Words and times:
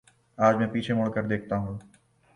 آج 0.37 0.55
میں 0.57 0.67
پیچھے 0.67 0.93
مڑ 0.93 1.09
کر 1.09 1.23
دیکھتا 1.23 1.55
ہوں۔ 1.57 1.77